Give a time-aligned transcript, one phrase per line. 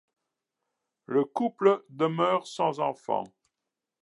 [1.05, 3.25] Le couple demeure sans enfant.